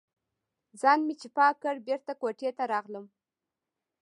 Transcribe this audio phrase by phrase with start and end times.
[0.81, 3.05] ځان مې چې پاک کړ، بېرته کوټې ته راغلم.